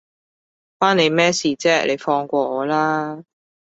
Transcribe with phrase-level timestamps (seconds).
[0.79, 3.23] 關你咩事啫，你放過我啦